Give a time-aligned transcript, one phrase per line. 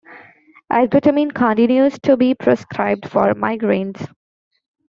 [0.73, 4.03] Ergotamine continues to be prescribed for migraines.